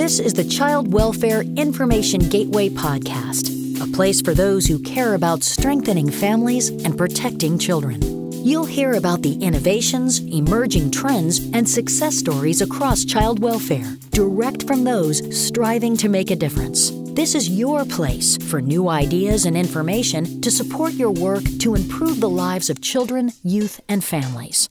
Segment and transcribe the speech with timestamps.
[0.00, 5.42] This is the Child Welfare Information Gateway Podcast, a place for those who care about
[5.42, 8.00] strengthening families and protecting children.
[8.32, 14.84] You'll hear about the innovations, emerging trends, and success stories across child welfare, direct from
[14.84, 16.92] those striving to make a difference.
[17.12, 22.20] This is your place for new ideas and information to support your work to improve
[22.20, 24.66] the lives of children, youth, and families.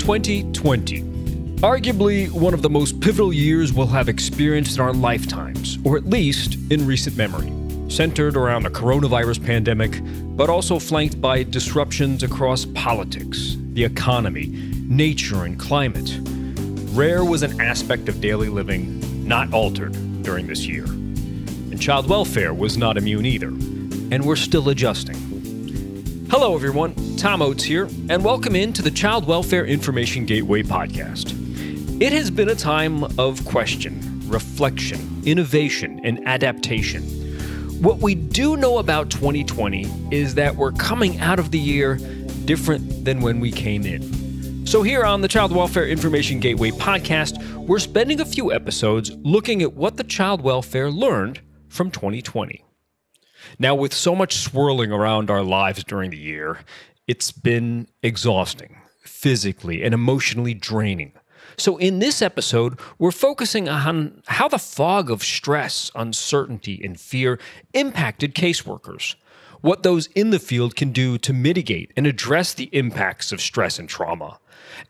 [0.00, 1.13] 2020.
[1.64, 6.04] Arguably one of the most pivotal years we'll have experienced in our lifetimes, or at
[6.04, 7.50] least in recent memory.
[7.90, 9.98] Centered around the coronavirus pandemic,
[10.36, 14.48] but also flanked by disruptions across politics, the economy,
[14.88, 16.20] nature, and climate.
[16.94, 20.84] Rare was an aspect of daily living not altered during this year.
[20.84, 25.16] And child welfare was not immune either, and we're still adjusting.
[26.30, 26.94] Hello, everyone.
[27.16, 31.43] Tom Oates here, and welcome in to the Child Welfare Information Gateway podcast.
[32.00, 37.04] It has been a time of question, reflection, innovation, and adaptation.
[37.80, 41.94] What we do know about 2020 is that we're coming out of the year
[42.46, 44.66] different than when we came in.
[44.66, 49.62] So, here on the Child Welfare Information Gateway podcast, we're spending a few episodes looking
[49.62, 52.64] at what the child welfare learned from 2020.
[53.60, 56.58] Now, with so much swirling around our lives during the year,
[57.06, 61.12] it's been exhausting, physically and emotionally draining.
[61.56, 67.38] So, in this episode, we're focusing on how the fog of stress, uncertainty, and fear
[67.72, 69.14] impacted caseworkers,
[69.60, 73.78] what those in the field can do to mitigate and address the impacts of stress
[73.78, 74.38] and trauma,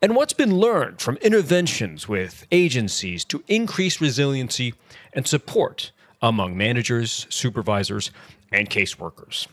[0.01, 4.73] and what's been learned from interventions with agencies to increase resiliency
[5.13, 8.11] and support among managers, supervisors,
[8.51, 9.47] and caseworkers.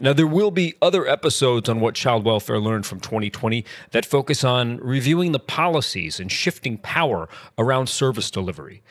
[0.00, 4.44] Now, there will be other episodes on what child welfare learned from 2020 that focus
[4.44, 8.82] on reviewing the policies and shifting power around service delivery,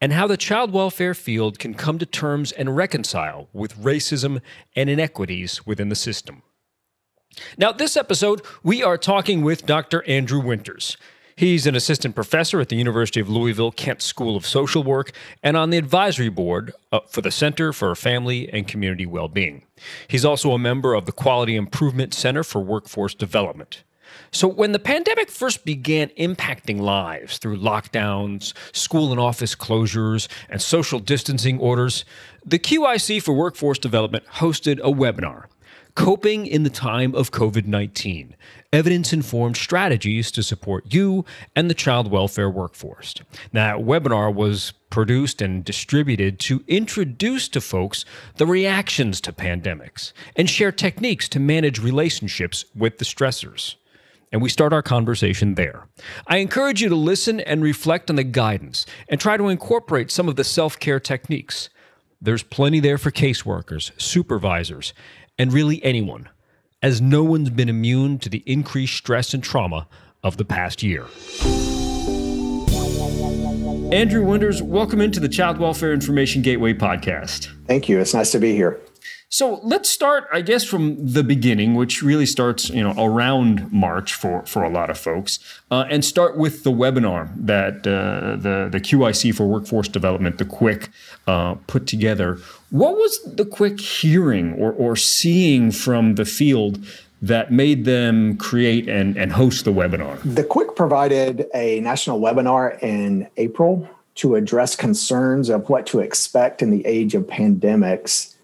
[0.00, 4.40] and how the child welfare field can come to terms and reconcile with racism
[4.74, 6.42] and inequities within the system.
[7.58, 10.02] Now, this episode, we are talking with Dr.
[10.08, 10.96] Andrew Winters.
[11.38, 15.54] He's an assistant professor at the University of Louisville Kent School of Social Work and
[15.54, 19.62] on the advisory board uh, for the Center for Family and Community Well-Being.
[20.08, 23.84] He's also a member of the Quality Improvement Center for Workforce Development.
[24.30, 30.62] So, when the pandemic first began impacting lives through lockdowns, school and office closures, and
[30.62, 32.06] social distancing orders,
[32.46, 35.48] the QIC for Workforce Development hosted a webinar
[35.96, 38.36] Coping in the Time of COVID 19
[38.70, 41.24] Evidence Informed Strategies to Support You
[41.56, 43.14] and the Child Welfare Workforce.
[43.54, 48.04] That webinar was produced and distributed to introduce to folks
[48.36, 53.76] the reactions to pandemics and share techniques to manage relationships with the stressors.
[54.30, 55.88] And we start our conversation there.
[56.26, 60.28] I encourage you to listen and reflect on the guidance and try to incorporate some
[60.28, 61.70] of the self care techniques.
[62.20, 64.94] There's plenty there for caseworkers, supervisors,
[65.38, 66.28] and really anyone,
[66.82, 69.86] as no one's been immune to the increased stress and trauma
[70.22, 71.06] of the past year.
[73.92, 77.48] Andrew Winters, welcome into the Child Welfare Information Gateway podcast.
[77.66, 78.00] Thank you.
[78.00, 78.80] It's nice to be here.
[79.28, 84.14] So let's start, I guess, from the beginning, which really starts, you know, around March
[84.14, 88.68] for for a lot of folks, uh, and start with the webinar that uh, the
[88.70, 90.88] the QIC for Workforce Development, the QWIC,
[91.26, 92.38] uh, put together.
[92.70, 96.86] What was the QWIC hearing or or seeing from the field
[97.20, 100.20] that made them create and, and host the webinar?
[100.22, 106.62] The QWIC provided a national webinar in April to address concerns of what to expect
[106.62, 108.35] in the age of pandemics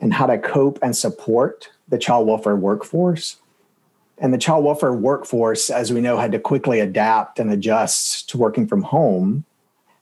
[0.00, 3.36] and how to cope and support the child welfare workforce.
[4.18, 8.38] And the child welfare workforce, as we know, had to quickly adapt and adjust to
[8.38, 9.44] working from home.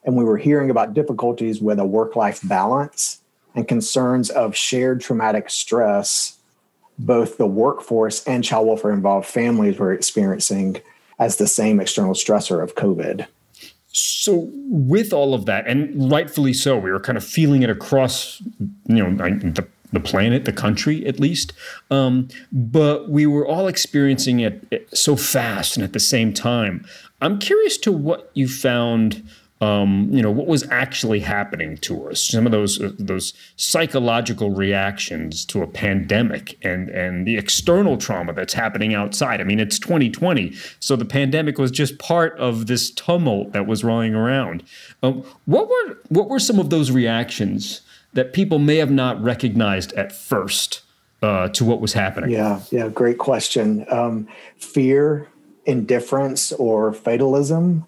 [0.04, 3.20] And we were hearing about difficulties with a work life balance
[3.54, 6.38] and concerns of shared traumatic stress,
[6.98, 10.80] both the workforce and child welfare involved families were experiencing
[11.18, 13.26] as the same external stressor of COVID.
[13.96, 18.42] So, with all of that, and rightfully so, we were kind of feeling it across,
[18.88, 21.52] you know, the the planet, the country at least.
[21.90, 26.84] Um, but we were all experiencing it so fast and at the same time.
[27.20, 29.26] I'm curious to what you found.
[29.60, 34.50] Um, you know what was actually happening to us some of those uh, those psychological
[34.50, 39.78] reactions to a pandemic and and the external trauma that's happening outside i mean it's
[39.78, 44.64] 2020 so the pandemic was just part of this tumult that was rolling around
[45.02, 47.80] um, what were what were some of those reactions
[48.14, 50.82] that people may have not recognized at first
[51.22, 52.30] uh, to what was happening?
[52.30, 53.86] Yeah, yeah, great question.
[53.90, 55.28] Um, fear,
[55.66, 57.86] indifference, or fatalism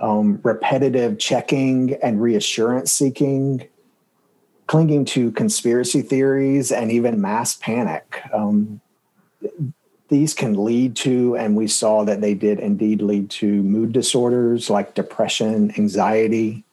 [0.00, 3.68] um, repetitive checking and reassurance seeking,
[4.66, 8.22] clinging to conspiracy theories, and even mass panic.
[8.32, 8.80] Um,
[10.08, 14.68] these can lead to, and we saw that they did indeed lead to mood disorders
[14.68, 16.63] like depression, anxiety,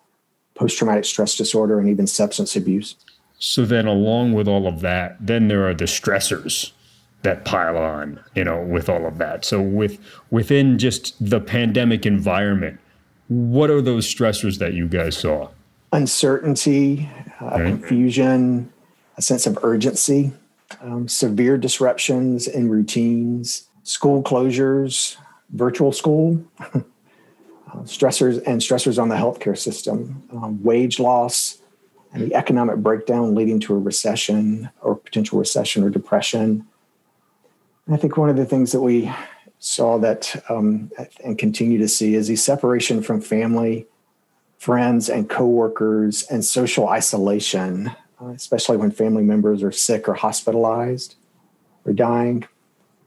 [0.61, 2.95] post traumatic stress disorder, and even substance abuse.
[3.39, 6.71] So, then along with all of that, then there are the stressors
[7.23, 9.43] that pile on, you know, with all of that.
[9.43, 9.97] So, with
[10.29, 12.79] within just the pandemic environment,
[13.27, 15.49] what are those stressors that you guys saw?
[15.93, 17.09] Uncertainty,
[17.39, 18.71] uh, confusion,
[19.17, 20.31] a sense of urgency,
[20.81, 25.17] um, severe disruptions in routines, school closures,
[25.49, 26.43] virtual school,
[27.71, 31.59] uh, stressors and stressors on the healthcare system, um, wage loss,
[32.13, 36.67] and the economic breakdown leading to a recession or potential recession or depression.
[37.85, 39.11] And I think one of the things that we
[39.59, 40.91] saw that um,
[41.23, 43.87] and continue to see is the separation from family,
[44.57, 47.91] friends, and coworkers, and social isolation
[48.21, 51.15] uh, especially when family members are sick or hospitalized
[51.85, 52.45] or dying,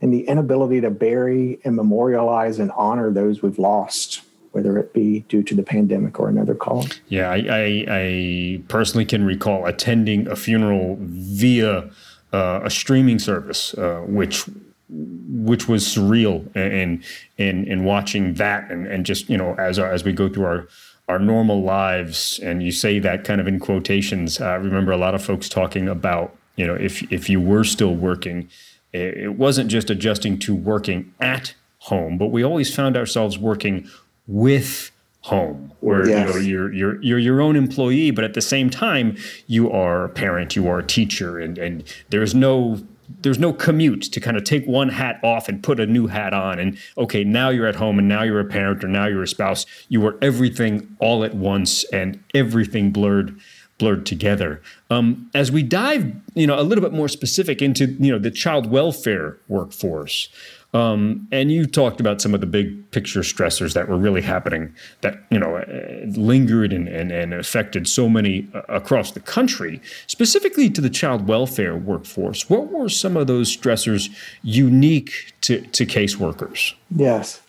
[0.00, 4.22] and the inability to bury and memorialize and honor those we've lost,
[4.54, 7.00] whether it be due to the pandemic or another cause.
[7.08, 11.90] Yeah, I, I, I personally can recall attending a funeral via
[12.32, 14.44] uh, a streaming service, uh, which
[14.88, 17.02] which was surreal, and
[17.36, 20.68] and and watching that, and and just you know as as we go through our
[21.08, 24.40] our normal lives, and you say that kind of in quotations.
[24.40, 27.94] I remember a lot of folks talking about, you know, if if you were still
[27.94, 28.48] working,
[28.92, 33.88] it wasn't just adjusting to working at home, but we always found ourselves working
[34.26, 34.90] with
[35.22, 36.28] home where yes.
[36.28, 39.16] you know you're you're you're your own employee but at the same time
[39.46, 42.78] you are a parent you are a teacher and and there's no
[43.20, 46.34] there's no commute to kind of take one hat off and put a new hat
[46.34, 49.22] on and okay now you're at home and now you're a parent or now you're
[49.22, 53.38] a spouse you were everything all at once and everything blurred
[53.78, 54.60] blurred together
[54.90, 58.30] um, as we dive you know a little bit more specific into you know the
[58.30, 60.28] child welfare workforce
[60.74, 64.74] um, and you talked about some of the big picture stressors that were really happening
[65.02, 69.80] that you know uh, lingered and, and, and affected so many uh, across the country,
[70.08, 72.50] specifically to the child welfare workforce.
[72.50, 74.10] What were some of those stressors
[74.42, 76.74] unique to, to caseworkers?
[76.94, 77.40] Yes,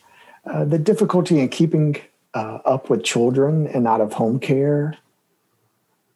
[0.45, 1.98] uh, the difficulty in keeping
[2.36, 4.98] uh, up with children and out of home care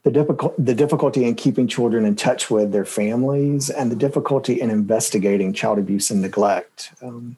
[0.04, 4.62] the, difficult, the difficulty in keeping children in touch with their families and the difficulty
[4.62, 6.94] in investigating child abuse and neglect.
[7.01, 7.38] Um,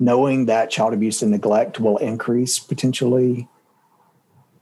[0.00, 3.48] knowing that child abuse and neglect will increase potentially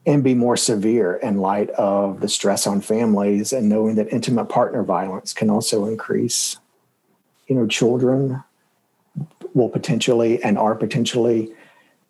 [0.05, 4.47] and be more severe in light of the stress on families and knowing that intimate
[4.47, 6.59] partner violence can also increase.
[7.47, 8.43] You know, children
[9.55, 11.53] will potentially and are potentially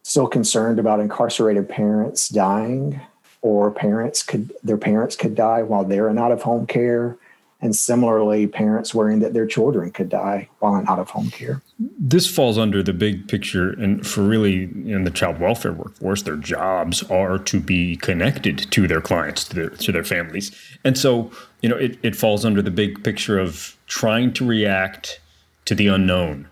[0.03, 3.01] still concerned about incarcerated parents dying
[3.43, 7.17] or parents could their parents could die while they're in out of home care.
[7.61, 11.63] And similarly parents worrying that their children could die while in out of home care.
[11.79, 16.35] This falls under the big picture and for really in the child welfare workforce their
[16.35, 20.51] jobs are to be connected to their clients to their to their families.
[20.83, 21.31] And so
[21.61, 25.21] you know it, it falls under the big picture of trying to react
[25.67, 26.49] to the unknown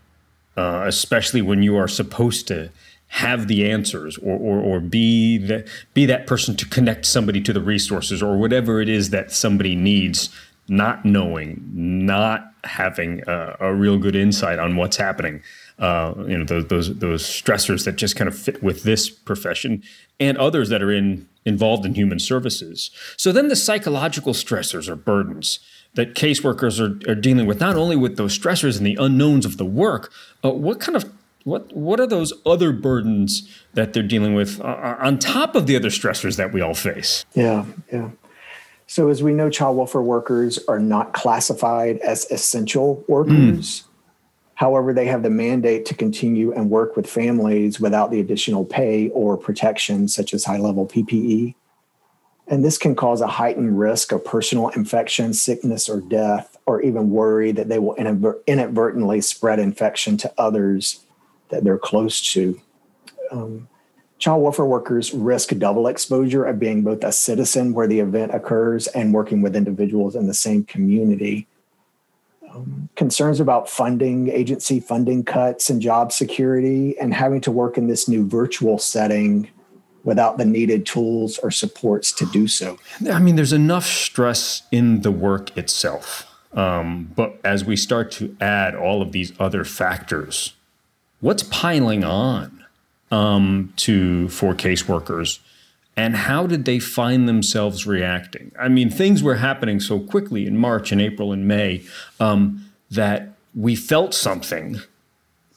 [0.57, 2.71] uh, especially when you are supposed to
[3.11, 7.53] have the answers or, or, or be the, be that person to connect somebody to
[7.53, 10.31] the resources or whatever it is that somebody needs
[10.69, 15.43] not knowing not having a, a real good insight on what's happening
[15.81, 19.83] uh, you know those, those those stressors that just kind of fit with this profession
[20.21, 22.91] and others that are in involved in human services.
[23.17, 25.59] So then the psychological stressors or burdens
[25.95, 29.57] that caseworkers are, are dealing with not only with those stressors and the unknowns of
[29.57, 30.13] the work
[30.43, 31.11] but what kind of
[31.45, 35.67] what what are those other burdens that they're dealing with uh, uh, on top of
[35.67, 37.25] the other stressors that we all face?
[37.35, 38.11] Yeah, yeah.
[38.87, 43.83] So as we know, child welfare workers are not classified as essential workers.
[43.83, 43.85] Mm.
[44.55, 49.09] However, they have the mandate to continue and work with families without the additional pay
[49.11, 51.55] or protection, such as high level PPE.
[52.49, 57.11] And this can cause a heightened risk of personal infection, sickness, or death, or even
[57.11, 61.07] worry that they will inadvertently spread infection to others
[61.51, 62.61] that they're close to.
[63.31, 63.69] Um,
[64.19, 68.87] child welfare workers risk double exposure of being both a citizen where the event occurs
[68.89, 71.47] and working with individuals in the same community.
[72.53, 77.87] Um, concerns about funding, agency funding cuts, and job security, and having to work in
[77.87, 79.49] this new virtual setting
[80.03, 82.79] without the needed tools or supports to do so.
[83.11, 86.27] I mean, there's enough stress in the work itself.
[86.53, 90.55] Um, but as we start to add all of these other factors
[91.21, 92.65] what's piling on
[93.11, 95.39] um, to for caseworkers,
[95.97, 98.53] and how did they find themselves reacting?
[98.59, 101.83] I mean, things were happening so quickly in March and April and May
[102.19, 104.81] um, that we felt something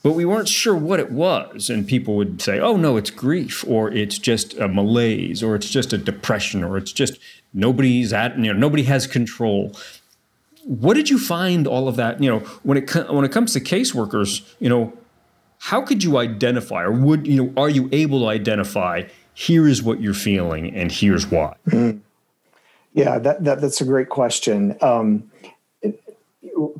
[0.04, 1.70] but we weren't sure what it was.
[1.70, 5.70] And people would say, oh, no, it's grief, or it's just a malaise, or it's
[5.70, 7.18] just a depression, or it's just
[7.54, 9.74] nobody's at, you know, nobody has control.
[10.64, 13.60] What did you find all of that, you know, when it, when it comes to
[13.60, 14.92] caseworkers, you know,
[15.64, 19.82] how could you identify, or would, you know, are you able to identify, here is
[19.82, 21.56] what you're feeling, and here's why?
[21.68, 22.00] Mm-hmm.
[22.92, 24.76] Yeah, that, that, that's a great question.
[24.82, 25.30] Um,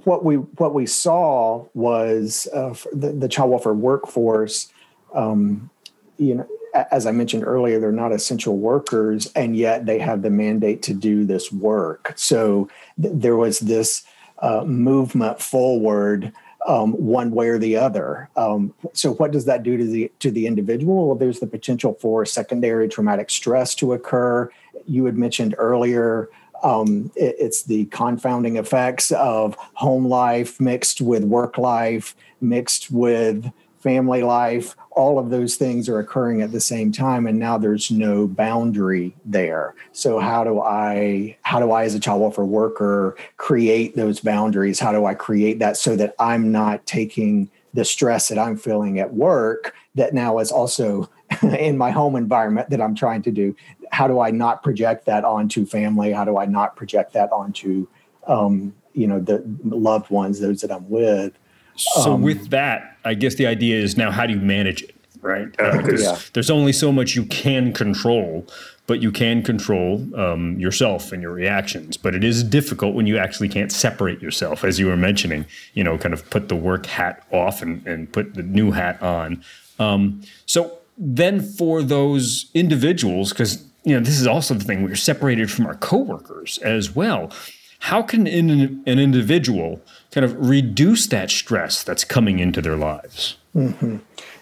[0.05, 4.71] what we what we saw was uh, the, the, child welfare workforce.
[5.15, 5.71] Um,
[6.19, 6.47] you know,
[6.91, 10.93] as I mentioned earlier, they're not essential workers, and yet they have the mandate to
[10.93, 12.13] do this work.
[12.17, 12.69] So
[13.01, 14.05] th- there was this
[14.41, 16.35] uh, movement forward.
[16.67, 18.31] Um, one way or the other.
[18.37, 21.09] Um, so, what does that do to the to the individual?
[21.09, 24.51] Well, there's the potential for secondary traumatic stress to occur.
[24.87, 26.31] You had mentioned earlier
[26.65, 33.53] um, it, it's the confounding effects of home life mixed with work life, mixed with
[33.79, 34.75] family life.
[34.95, 39.15] All of those things are occurring at the same time, and now there's no boundary
[39.25, 39.75] there.
[39.93, 44.79] So how do I, how do I, as a child welfare worker, create those boundaries?
[44.79, 49.01] How do I create that so that I'm not taking the stress that I'm feeling
[49.01, 51.11] at work that now is also
[51.43, 53.55] in my home environment that I'm trying to do.
[53.91, 56.13] How do I not project that onto family?
[56.13, 57.87] How do I not project that onto,
[58.27, 61.33] um, you know, the loved ones, those that I'm with?
[61.77, 64.95] So um, with that, I guess the idea is now how do you manage it,
[65.21, 65.49] right?
[65.59, 66.19] Uh, yeah.
[66.33, 68.47] There's only so much you can control,
[68.87, 71.97] but you can control um, yourself and your reactions.
[71.97, 75.47] But it is difficult when you actually can't separate yourself, as you were mentioning.
[75.75, 79.03] You know, kind of put the work hat off and, and put the new hat
[79.03, 79.43] on.
[79.79, 84.95] Um, so then for those individuals, because you know this is also the thing we're
[84.95, 87.33] separated from our coworkers as well.
[87.81, 89.83] How can an, an individual
[90.15, 93.37] kind of reduce that stress that's coming into their lives?
[93.57, 93.97] Mm-hmm.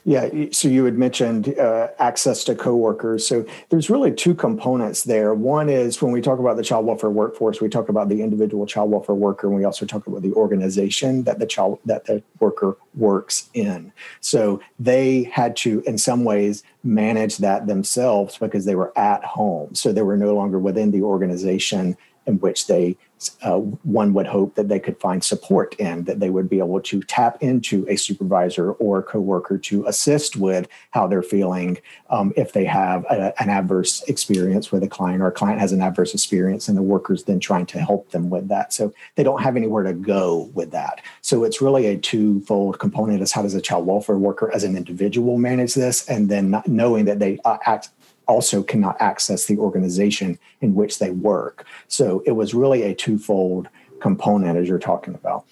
[0.05, 3.27] Yeah, so you had mentioned uh, access to coworkers.
[3.27, 5.33] So there's really two components there.
[5.33, 8.67] One is when we talk about the child welfare workforce, we talk about the individual
[8.67, 12.23] child welfare worker, and we also talk about the organization that the child that the
[12.41, 13.93] worker works in.
[14.21, 19.75] So they had to, in some ways, manage that themselves because they were at home.
[19.75, 22.97] So they were no longer within the organization in which they
[23.43, 26.81] uh, one would hope that they could find support in that they would be able
[26.81, 31.79] to tap into a supervisor or a coworker to assist with how they're feeling
[32.11, 35.73] um, if they have a, an adverse experience with a client or a client has
[35.73, 38.73] an adverse experience and the workers then trying to help them with that.
[38.73, 41.01] So they don't have anywhere to go with that.
[41.21, 44.77] So it's really a twofold component is how does a child welfare worker as an
[44.77, 46.09] individual manage this?
[46.09, 47.91] And then knowing that they uh, act
[48.33, 51.67] also cannot access the organization in which they work.
[51.89, 53.69] So it was really a twofold
[54.01, 55.45] component as you're talking about.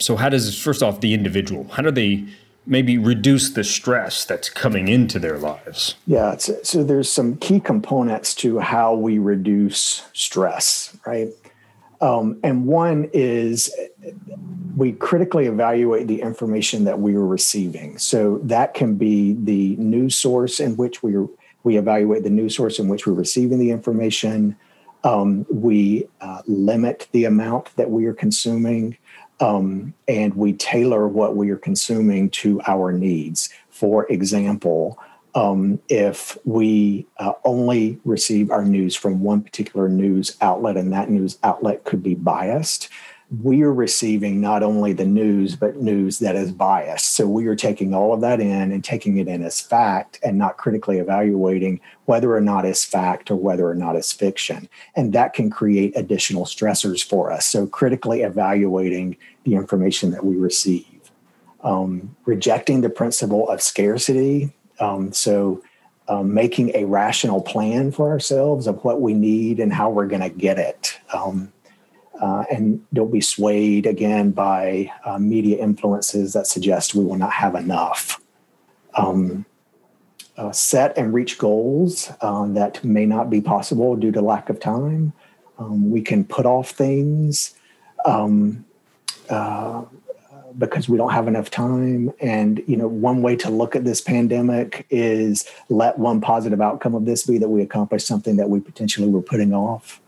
[0.00, 2.24] So, how does, first off, the individual, how do they
[2.66, 5.94] maybe reduce the stress that's coming into their lives?
[6.06, 11.28] Yeah, so, there's some key components to how we reduce stress, right?
[12.00, 13.72] Um, and one is
[14.76, 17.96] we critically evaluate the information that we are receiving.
[17.98, 21.28] So that can be the news source in which we are
[21.64, 24.56] we evaluate the news source in which we're receiving the information.
[25.02, 28.96] Um, we uh, limit the amount that we are consuming,
[29.40, 33.50] um, and we tailor what we are consuming to our needs.
[33.70, 34.98] For example,
[35.34, 41.10] um, if we uh, only receive our news from one particular news outlet and that
[41.10, 42.88] news outlet could be biased,
[43.42, 47.14] we are receiving not only the news, but news that is biased.
[47.14, 50.36] So we are taking all of that in and taking it in as fact and
[50.36, 54.68] not critically evaluating whether or not it's fact or whether or not it's fiction.
[54.94, 57.46] And that can create additional stressors for us.
[57.46, 60.86] So critically evaluating the information that we receive.
[61.62, 64.52] Um, rejecting the principle of scarcity.
[64.80, 65.62] Um, so
[66.08, 70.20] um, making a rational plan for ourselves of what we need and how we're going
[70.20, 71.00] to get it.
[71.14, 71.53] Um,
[72.24, 77.32] uh, and don't be swayed again by uh, media influences that suggest we will not
[77.32, 78.18] have enough.
[78.94, 79.44] Um,
[80.38, 84.58] uh, set and reach goals um, that may not be possible due to lack of
[84.58, 85.12] time.
[85.58, 87.54] Um, we can put off things
[88.06, 88.64] um,
[89.28, 89.84] uh,
[90.56, 92.10] because we don't have enough time.
[92.20, 96.94] And you know, one way to look at this pandemic is let one positive outcome
[96.94, 100.00] of this be that we accomplish something that we potentially were putting off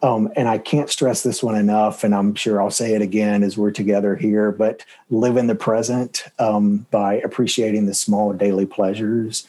[0.00, 3.42] Um, and I can't stress this one enough, and I'm sure I'll say it again
[3.42, 8.64] as we're together here, but live in the present um, by appreciating the small daily
[8.64, 9.48] pleasures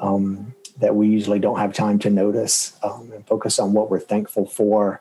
[0.00, 4.00] um, that we usually don't have time to notice um, and focus on what we're
[4.00, 5.00] thankful for,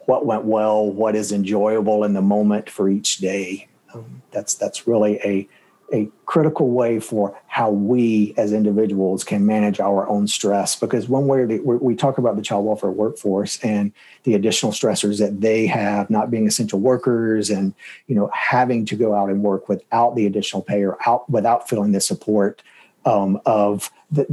[0.00, 3.68] what went well, what is enjoyable in the moment for each day.
[3.94, 5.48] Um, that's, that's really a
[5.92, 11.26] a critical way for how we as individuals can manage our own stress because one
[11.26, 13.92] way we talk about the child welfare workforce and
[14.24, 17.74] the additional stressors that they have not being essential workers and
[18.06, 21.68] you know having to go out and work without the additional pay or out without
[21.68, 22.62] feeling the support
[23.04, 24.26] um, of the,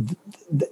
[0.50, 0.68] the,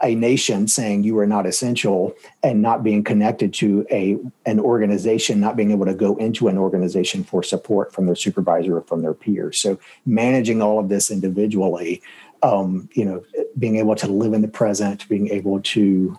[0.00, 5.38] a nation saying you are not essential and not being connected to a an organization
[5.38, 9.02] not being able to go into an organization for support from their supervisor or from
[9.02, 12.02] their peers so managing all of this individually
[12.42, 13.22] um, you know
[13.58, 16.18] being able to live in the present being able to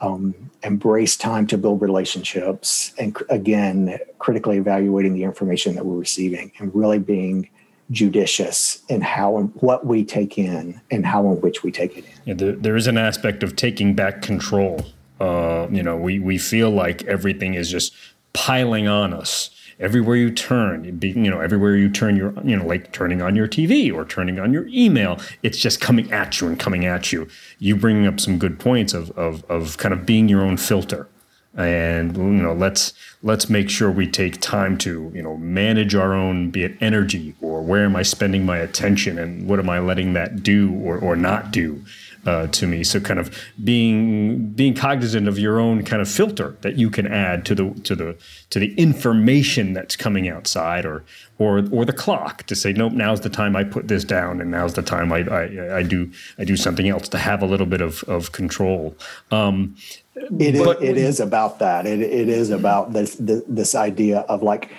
[0.00, 6.52] um, embrace time to build relationships and again critically evaluating the information that we're receiving
[6.58, 7.48] and really being
[7.92, 12.04] judicious in how and what we take in and how and which we take it
[12.04, 12.10] in.
[12.24, 14.86] Yeah, there, there is an aspect of taking back control.
[15.20, 17.94] Uh, you know, we we feel like everything is just
[18.32, 21.00] piling on us everywhere you turn.
[21.02, 24.40] You know, everywhere you turn your, you know, like turning on your TV or turning
[24.40, 27.28] on your email, it's just coming at you and coming at you.
[27.58, 31.08] You bringing up some good points of of of kind of being your own filter
[31.54, 36.14] and you know let's let's make sure we take time to you know manage our
[36.14, 39.78] own be it energy or where am i spending my attention and what am i
[39.78, 41.84] letting that do or, or not do
[42.26, 46.56] uh, to me so kind of being being cognizant of your own kind of filter
[46.60, 48.16] that you can add to the to the
[48.50, 51.04] to the information that's coming outside or
[51.38, 54.50] or or the clock to say nope now's the time i put this down and
[54.50, 57.66] now's the time i i, I do i do something else to have a little
[57.66, 58.96] bit of of control
[59.30, 59.76] um,
[60.14, 61.86] it is, it is about that.
[61.86, 64.70] It, it is about this, this idea of like,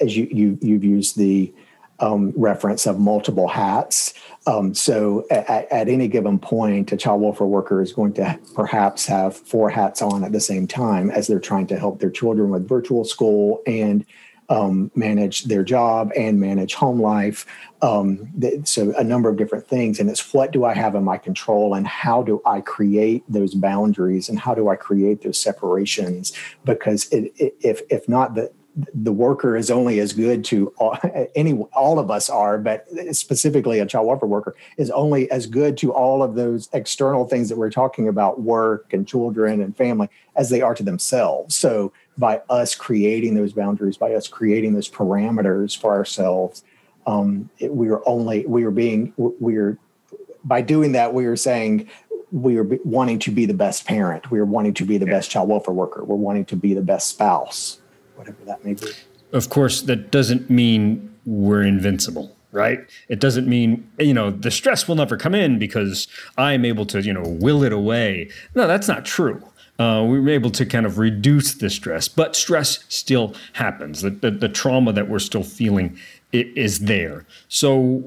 [0.00, 1.52] as you, you you've used the
[2.02, 4.12] um, reference of multiple hats.
[4.46, 9.06] Um, so at, at, any given point, a child welfare worker is going to perhaps
[9.06, 12.50] have four hats on at the same time as they're trying to help their children
[12.50, 14.04] with virtual school and
[14.48, 17.46] um, manage their job and manage home life.
[17.80, 18.28] Um,
[18.64, 21.74] so a number of different things, and it's what do I have in my control,
[21.74, 26.32] and how do I create those boundaries, and how do I create those separations?
[26.64, 28.52] Because it, it, if if not, the
[28.94, 30.96] the worker is only as good to all,
[31.34, 35.76] any all of us are but specifically a child welfare worker is only as good
[35.76, 40.08] to all of those external things that we're talking about work and children and family
[40.36, 41.54] as they are to themselves.
[41.54, 46.64] So by us creating those boundaries, by us creating those parameters for ourselves,
[47.06, 49.76] um, it, we are only we are being we are
[50.44, 51.88] by doing that we are saying
[52.30, 55.30] we are wanting to be the best parent, we are wanting to be the best
[55.30, 57.81] child welfare worker, we're wanting to be the best spouse,
[58.22, 58.88] whatever that may be.
[59.32, 62.80] Of course, that doesn't mean we're invincible right?
[63.08, 66.06] It doesn't mean, you know, the stress will never come in because
[66.36, 68.28] I'm able to, you know, will it away.
[68.54, 69.42] No, that's not true
[69.78, 74.02] uh, we were able to kind of reduce the stress, but stress still happens.
[74.02, 75.98] The, the, the trauma that we're still feeling
[76.32, 77.26] is there.
[77.48, 78.04] So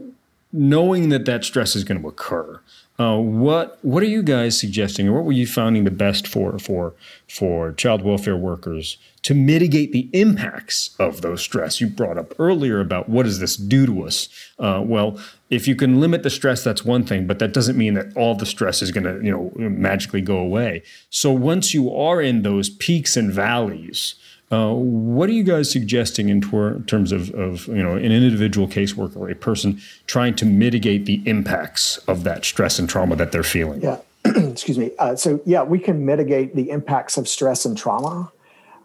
[0.54, 2.62] knowing that that stress is going to occur,
[2.98, 6.58] uh, what what are you guys suggesting, or what were you finding the best for
[6.58, 6.94] for
[7.28, 11.82] for child welfare workers to mitigate the impacts of those stress?
[11.82, 14.30] You brought up earlier about what does this do to us.
[14.58, 17.96] Uh, well, if you can limit the stress, that's one thing, but that doesn't mean
[17.96, 20.82] that all the stress is going to you know magically go away.
[21.10, 24.16] So once you are in those peaks and valleys.
[24.52, 26.40] Uh, what are you guys suggesting in
[26.86, 31.22] terms of, of you know an individual caseworker or a person trying to mitigate the
[31.26, 33.82] impacts of that stress and trauma that they're feeling?
[33.82, 34.92] Yeah, excuse me.
[35.00, 38.32] Uh, so yeah, we can mitigate the impacts of stress and trauma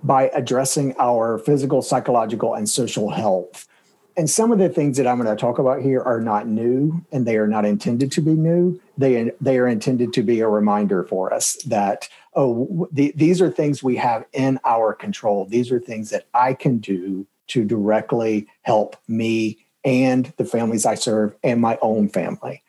[0.03, 3.69] by addressing our physical, psychological, and social health.
[4.17, 7.05] And some of the things that I'm going to talk about here are not new,
[7.13, 8.81] and they are not intended to be new.
[9.01, 13.51] They they are intended to be a reminder for us that oh, the, these are
[13.51, 15.47] things we have in our control.
[15.47, 20.95] These are things that I can do to directly help me and the families I
[20.95, 22.63] serve and my own family.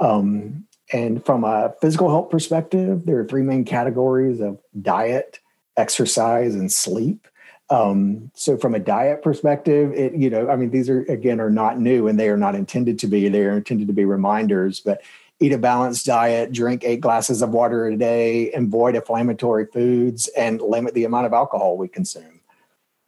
[0.00, 5.40] Um, and from a physical health perspective, there are three main categories of diet,
[5.76, 7.26] exercise, and sleep.
[7.70, 11.50] Um, so from a diet perspective, it, you know, I mean, these are again are
[11.50, 13.28] not new and they are not intended to be.
[13.28, 15.02] They are intended to be reminders, but
[15.40, 20.60] eat a balanced diet, drink eight glasses of water a day, avoid inflammatory foods, and
[20.60, 22.40] limit the amount of alcohol we consume.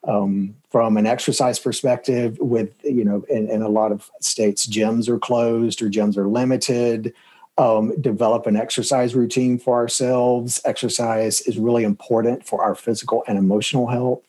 [0.07, 5.09] Um, from an exercise perspective, with you know, in, in, a lot of states, gyms
[5.09, 7.14] are closed or gyms are limited.
[7.59, 10.61] um, develop an exercise routine for ourselves.
[10.64, 14.23] Exercise is really important for our physical and emotional health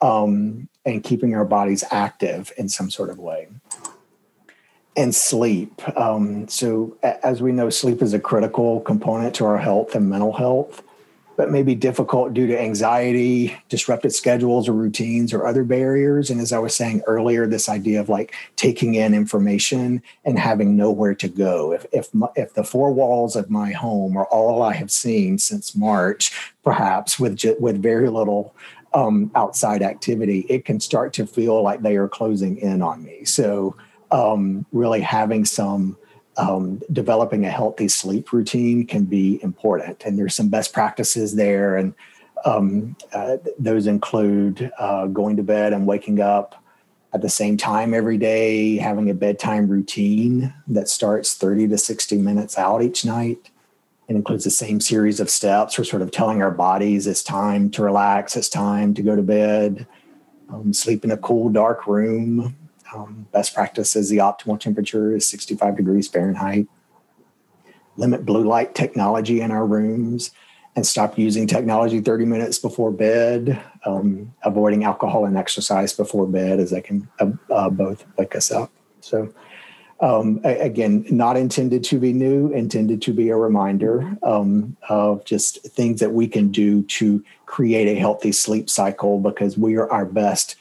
[0.00, 3.48] um, and keeping our bodies active in some sort of way.
[4.96, 5.82] And sleep.
[5.98, 10.32] Um, so, as we know, sleep is a critical component to our health and mental
[10.32, 10.82] health
[11.36, 16.30] but may be difficult due to anxiety, disrupted schedules or routines or other barriers.
[16.30, 20.76] And as I was saying earlier, this idea of like taking in information and having
[20.76, 21.72] nowhere to go.
[21.72, 25.74] If if if the four walls of my home are all I have seen since
[25.74, 28.54] March, perhaps with with very little
[28.92, 33.24] um, outside activity, it can start to feel like they are closing in on me.
[33.24, 33.74] So
[34.14, 35.98] um, really having some
[36.36, 40.04] um, developing a healthy sleep routine can be important.
[40.04, 41.76] And there's some best practices there.
[41.76, 41.94] And
[42.44, 46.62] um, uh, those include uh, going to bed and waking up
[47.12, 52.16] at the same time every day, having a bedtime routine that starts 30 to 60
[52.18, 53.50] minutes out each night.
[54.06, 55.76] It includes the same series of steps.
[55.76, 59.22] We're sort of telling our bodies it's time to relax, it's time to go to
[59.22, 59.88] bed,
[60.50, 62.56] um, sleep in a cool, dark room,
[62.94, 66.66] um, best practice is the optimal temperature is 65 degrees Fahrenheit.
[67.96, 70.30] Limit blue light technology in our rooms
[70.76, 73.60] and stop using technology 30 minutes before bed.
[73.84, 78.50] Um, avoiding alcohol and exercise before bed as they can uh, uh, both wake us
[78.50, 78.70] up.
[79.00, 79.32] So,
[80.00, 85.62] um, again, not intended to be new, intended to be a reminder um, of just
[85.68, 90.04] things that we can do to create a healthy sleep cycle because we are our
[90.04, 90.56] best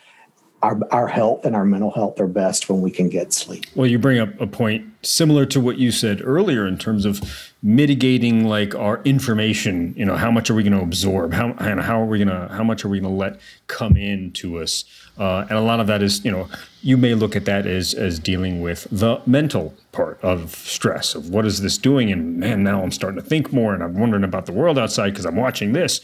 [0.63, 3.65] our, our health and our mental health are best when we can get sleep.
[3.75, 7.21] Well, you bring up a point similar to what you said earlier in terms of
[7.61, 9.93] mitigating like our information.
[9.97, 11.33] You know, how much are we going to absorb?
[11.33, 13.97] How and how are we going to how much are we going to let come
[13.97, 14.85] in to us?
[15.17, 16.47] Uh, and a lot of that is, you know,
[16.81, 21.29] you may look at that as as dealing with the mental part of stress of
[21.29, 22.09] what is this doing?
[22.09, 25.09] And man, now I'm starting to think more, and I'm wondering about the world outside
[25.09, 25.99] because I'm watching this.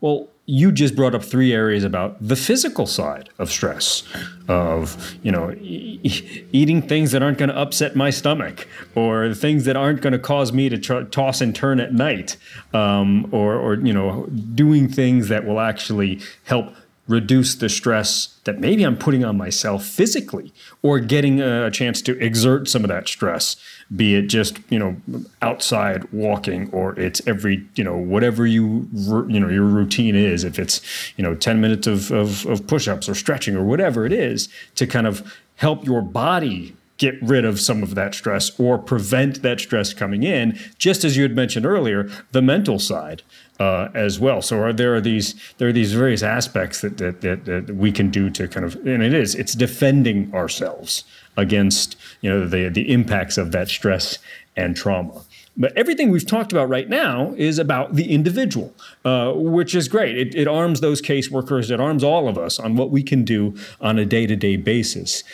[0.00, 4.02] Well, you just brought up three areas about the physical side of stress
[4.48, 9.66] of you know e- eating things that aren't going to upset my stomach or things
[9.66, 12.38] that aren't going to cause me to tr- toss and turn at night
[12.72, 16.74] um, or, or you know doing things that will actually help
[17.08, 22.18] reduce the stress that maybe I'm putting on myself physically or getting a chance to
[22.22, 23.56] exert some of that stress,
[23.94, 24.96] be it just, you know,
[25.42, 30.58] outside walking or it's every, you know, whatever you, you know, your routine is, if
[30.58, 30.80] it's,
[31.16, 34.86] you know, 10 minutes of, of, of push-ups or stretching or whatever it is to
[34.86, 39.60] kind of help your body get rid of some of that stress or prevent that
[39.60, 43.22] stress coming in, just as you had mentioned earlier, the mental side
[43.60, 44.42] uh, as well.
[44.42, 47.90] So are there are these there are these various aspects that, that, that that we
[47.90, 51.04] can do to kind of and it is it's defending ourselves
[51.36, 54.18] against you know the the impacts of that stress
[54.56, 55.22] and trauma.
[55.56, 58.72] But everything we've talked about right now is about the individual,
[59.04, 60.16] uh, which is great.
[60.16, 63.56] It, it arms those caseworkers, it arms all of us on what we can do
[63.80, 65.24] on a day to day basis.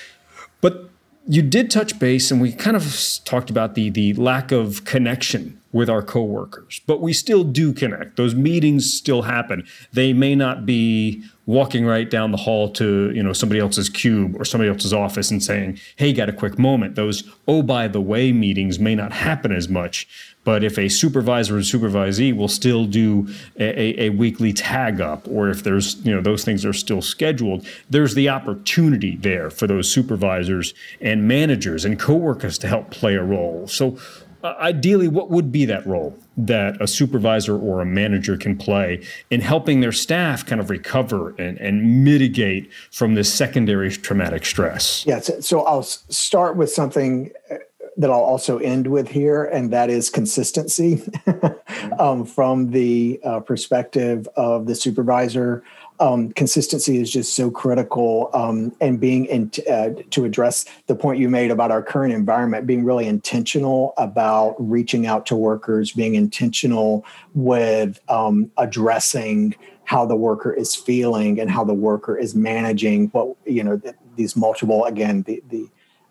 [0.62, 0.88] But
[1.26, 5.60] you did touch base, and we kind of talked about the the lack of connection
[5.72, 8.16] with our coworkers, but we still do connect.
[8.16, 9.66] Those meetings still happen.
[9.92, 14.36] They may not be walking right down the hall to you know somebody else's cube
[14.38, 18.00] or somebody else's office and saying, "Hey, got a quick moment." Those oh by the
[18.00, 20.06] way meetings may not happen as much,
[20.44, 23.26] but if a supervisor or supervisee will still do
[23.58, 27.66] a, a, weekly tag up, or if there's, you know, those things are still scheduled,
[27.90, 33.22] there's the opportunity there for those supervisors and managers and coworkers to help play a
[33.22, 33.66] role.
[33.66, 33.98] So,
[34.44, 39.02] uh, ideally, what would be that role that a supervisor or a manager can play
[39.30, 45.06] in helping their staff kind of recover and, and mitigate from this secondary traumatic stress?
[45.06, 47.54] Yeah, so, so I'll start with something uh,
[47.96, 51.02] that I'll also end with here, and that is consistency
[51.98, 55.62] um, from the uh, perspective of the supervisor.
[56.00, 60.96] Um, consistency is just so critical, um, and being in t- uh, to address the
[60.96, 65.92] point you made about our current environment, being really intentional about reaching out to workers,
[65.92, 67.04] being intentional
[67.34, 69.54] with um, addressing
[69.84, 73.80] how the worker is feeling and how the worker is managing what you know
[74.16, 75.68] these multiple again the the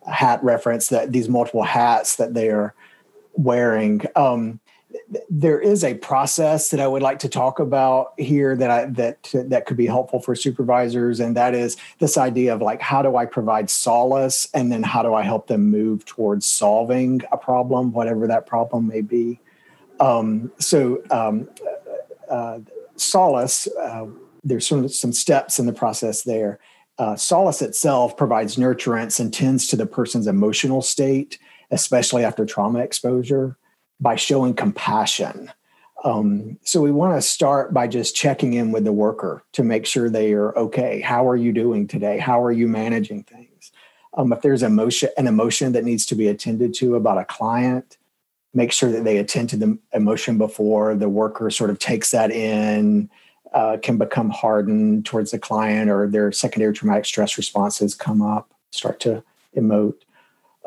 [0.07, 2.73] hat reference that these multiple hats that they are
[3.33, 4.01] wearing.
[4.15, 4.59] Um,
[5.29, 9.29] there is a process that I would like to talk about here that I that
[9.33, 13.15] that could be helpful for supervisors, and that is this idea of like how do
[13.15, 17.91] I provide solace, and then how do I help them move towards solving a problem,
[17.91, 19.39] whatever that problem may be.
[19.99, 21.49] Um, so um,
[22.29, 22.59] uh,
[22.95, 24.05] solace, uh,
[24.43, 26.59] there's of some steps in the process there
[26.97, 31.39] uh, solace itself provides nurturance and tends to the person's emotional state,
[31.71, 33.57] especially after trauma exposure.
[33.99, 35.51] by showing compassion.
[36.03, 39.85] Um, so we want to start by just checking in with the worker to make
[39.85, 40.99] sure they are okay.
[40.99, 42.19] How are you doing today?
[42.19, 43.71] How are you managing things?
[44.15, 47.97] Um, if there's emotion, an emotion that needs to be attended to about a client,
[48.53, 52.31] make sure that they attend to the emotion before the worker sort of takes that
[52.31, 53.09] in,
[53.53, 58.53] uh, can become hardened towards the client, or their secondary traumatic stress responses come up,
[58.71, 59.23] start to
[59.55, 59.95] emote.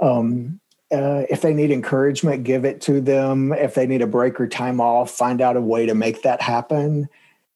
[0.01, 0.61] Um,
[0.93, 3.53] uh, if they need encouragement, give it to them.
[3.53, 6.41] If they need a break or time off, find out a way to make that
[6.41, 7.09] happen.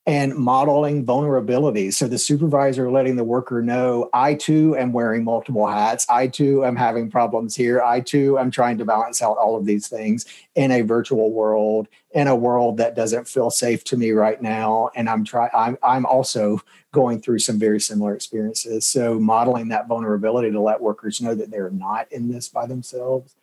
[0.06, 1.90] And modeling vulnerability.
[1.90, 6.06] So the supervisor letting the worker know, I too am wearing multiple hats.
[6.08, 7.82] I too am having problems here.
[7.82, 11.86] I too am trying to balance out all of these things in a virtual world,
[12.12, 14.90] in a world that doesn't feel safe to me right now.
[14.96, 16.60] And I'm trying, I'm, I'm also
[16.92, 18.86] going through some very similar experiences.
[18.86, 23.34] So, modeling that vulnerability to let workers know that they're not in this by themselves.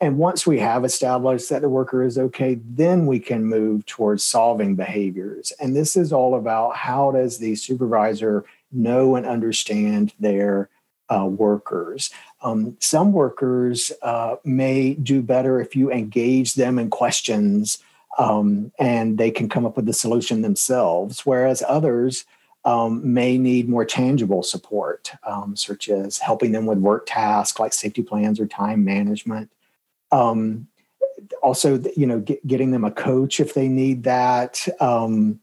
[0.00, 4.22] And once we have established that the worker is okay, then we can move towards
[4.22, 5.52] solving behaviors.
[5.58, 10.68] And this is all about how does the supervisor know and understand their
[11.08, 12.10] uh, workers.
[12.42, 17.78] Um, some workers uh, may do better if you engage them in questions
[18.18, 22.24] um, and they can come up with the solution themselves, whereas others
[22.64, 27.72] um, may need more tangible support, um, such as helping them with work tasks like
[27.72, 29.50] safety plans or time management.
[30.12, 30.68] Um,
[31.42, 34.66] also, you know, get, getting them a coach if they need that.
[34.80, 35.40] Um,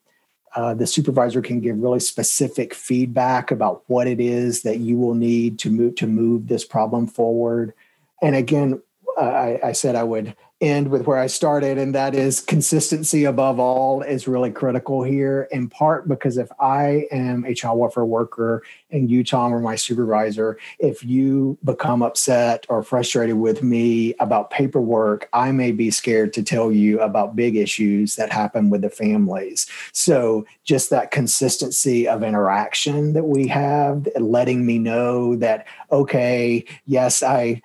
[0.55, 5.15] uh, the supervisor can give really specific feedback about what it is that you will
[5.15, 7.73] need to move to move this problem forward.
[8.21, 8.81] And again,
[9.17, 13.59] I, I said I would end with where I started, and that is consistency above
[13.59, 18.63] all is really critical here, in part because if I am a child welfare worker
[18.89, 24.51] and you, Tom, are my supervisor, if you become upset or frustrated with me about
[24.51, 28.89] paperwork, I may be scared to tell you about big issues that happen with the
[28.89, 29.67] families.
[29.91, 37.21] So, just that consistency of interaction that we have, letting me know that, okay, yes,
[37.21, 37.61] I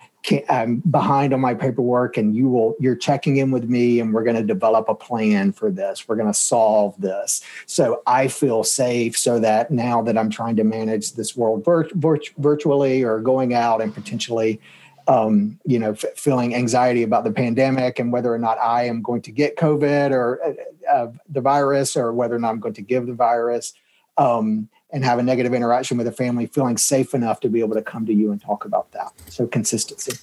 [0.48, 4.24] I'm behind on my paperwork and you will you're checking in with me and we're
[4.24, 6.08] going to develop a plan for this.
[6.08, 7.42] We're going to solve this.
[7.66, 11.90] So i feel safe so that now that i'm trying to manage this world vir-
[11.94, 14.60] vir- virtually or going out and potentially
[15.06, 19.02] um, you know f- feeling anxiety about the pandemic and whether or not i am
[19.02, 22.74] going to get covid or uh, uh, the virus or whether or not i'm going
[22.74, 23.72] to give the virus
[24.16, 27.74] um, and have a negative interaction with a family feeling safe enough to be able
[27.74, 30.18] to come to you and talk about that so consistency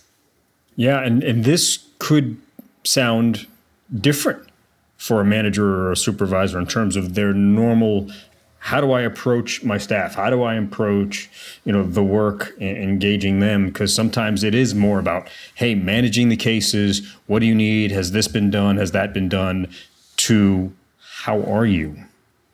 [0.76, 2.38] yeah and and this could
[2.84, 3.48] sound
[4.00, 4.48] different
[4.98, 8.10] for a manager or a supervisor in terms of their normal
[8.66, 10.16] how do I approach my staff?
[10.16, 11.30] How do I approach,
[11.66, 13.68] you know, the work engaging them?
[13.68, 17.16] Because sometimes it is more about, hey, managing the cases.
[17.28, 17.92] What do you need?
[17.92, 18.78] Has this been done?
[18.78, 19.68] Has that been done?
[20.18, 21.96] To how are you?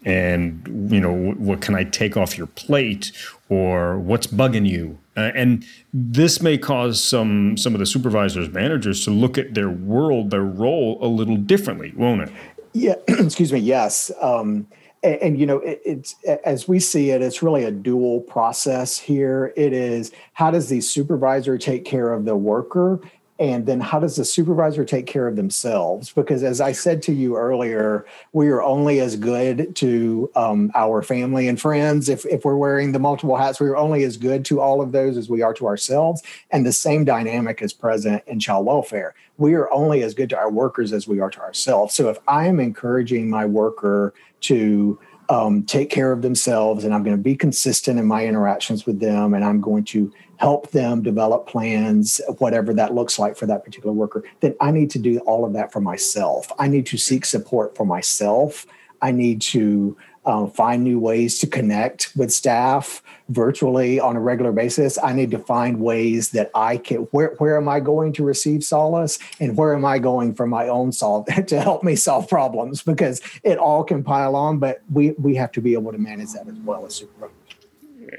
[0.04, 3.12] And you know what can i take off your plate
[3.50, 4.98] or what's bugging you?
[5.18, 9.70] Uh, and this may cause some some of the supervisors managers to look at their
[9.70, 12.32] world their role a little differently won't it?
[12.74, 14.10] Yeah excuse me yes.
[14.22, 14.68] Um,
[15.04, 18.98] and, and, you know it, it's as we see it it's really a dual process
[18.98, 19.54] here.
[19.58, 23.02] It is how does the supervisor take care of the worker
[23.42, 26.14] and then how does the supervisor take care of themselves?
[26.14, 31.02] Because as i said to you earlier we are only as good to um, our
[31.02, 32.08] family and friends.
[32.08, 34.92] If, if we're wearing the multiple hats we are only as good to all of
[34.92, 36.22] those as we are to ourselves.
[36.52, 39.16] And the same dynamic is present in child welfare.
[39.38, 41.96] We are only as good to our workers as we are to ourselves.
[41.96, 45.00] So if i am encouraging my worker to
[45.30, 49.00] um, take care of themselves and i'm going to be consistent in my interactions with
[49.00, 53.64] them and i'm going to help them develop plans, whatever that looks like for that
[53.64, 56.52] particular worker, then I need to do all of that for myself.
[56.58, 58.66] I need to seek support for myself.
[59.04, 64.52] I need to um, find new ways to connect with staff virtually on a regular
[64.52, 64.98] basis.
[65.04, 67.02] I need to find ways that I can.
[67.12, 70.68] Where where am I going to receive solace, and where am I going for my
[70.68, 72.82] own solve to help me solve problems?
[72.82, 76.34] Because it all can pile on, but we we have to be able to manage
[76.34, 77.36] that as well as supervisors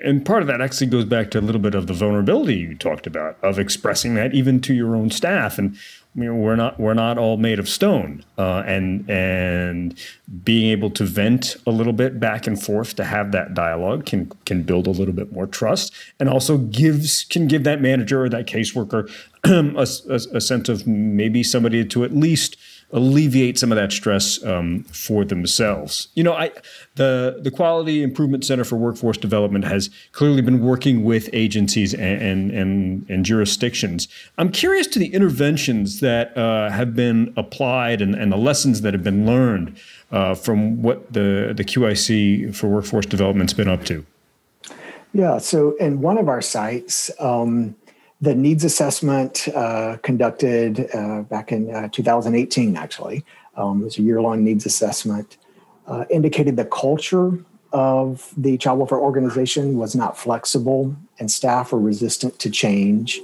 [0.03, 2.75] and part of that actually goes back to a little bit of the vulnerability you
[2.75, 5.59] talked about of expressing that even to your own staff.
[5.59, 5.77] And
[6.14, 9.99] you know, we're not we're not all made of stone uh, and and
[10.45, 14.31] being able to vent a little bit back and forth to have that dialogue can
[14.45, 18.29] can build a little bit more trust and also gives can give that manager or
[18.29, 19.11] that caseworker
[19.45, 22.57] a, a, a sense of maybe somebody to at least
[22.93, 26.09] alleviate some of that stress um, for themselves.
[26.15, 26.51] You know, I
[26.97, 32.23] the the Quality Improvement Center for Workforce Development has clearly been working with agencies and
[32.23, 34.09] and and, and jurisdictions.
[34.39, 38.93] I'm curious to the interventions that uh, have been applied and, and the lessons that
[38.93, 39.79] have been learned
[40.11, 44.05] uh, from what the the QIC for Workforce Development's been up to.
[45.15, 47.77] Yeah, so in one of our sites, um,
[48.23, 53.25] the needs assessment uh, conducted uh, back in uh, 2018, actually,
[53.57, 55.37] um, a year long needs assessment,
[55.89, 61.81] uh, indicated the culture of the child welfare organization was not flexible and staff were
[61.81, 63.21] resistant to change,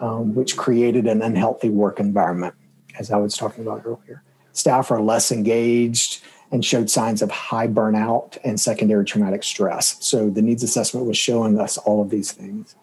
[0.00, 2.54] um, which created an unhealthy work environment,
[2.98, 4.22] as I was talking about earlier.
[4.52, 9.96] Staff are less engaged and showed signs of high burnout and secondary traumatic stress.
[10.00, 12.76] So the needs assessment was showing us all of these things.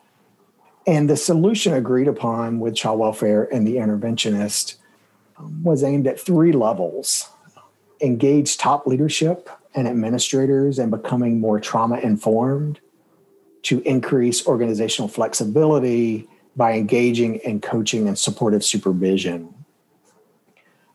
[0.87, 4.75] And the solution agreed upon with child welfare and the interventionist
[5.37, 7.29] um, was aimed at three levels
[8.01, 12.79] engage top leadership and administrators and becoming more trauma informed,
[13.61, 19.53] to increase organizational flexibility by engaging in coaching and supportive supervision.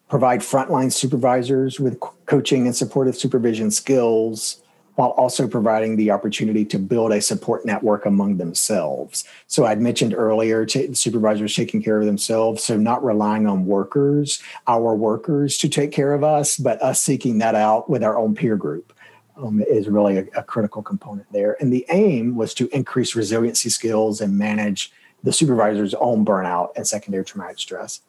[0.08, 4.62] Provide frontline supervisors with coaching and supportive supervision skills
[4.96, 9.24] while also providing the opportunity to build a support network among themselves.
[9.46, 14.42] So I'd mentioned earlier t- supervisors taking care of themselves, so not relying on workers,
[14.66, 18.34] our workers to take care of us, but us seeking that out with our own
[18.34, 18.92] peer group.
[19.36, 21.56] Um, is really a, a critical component there.
[21.60, 24.92] And the aim was to increase resiliency skills and manage
[25.24, 28.00] the supervisor's own burnout and secondary traumatic stress.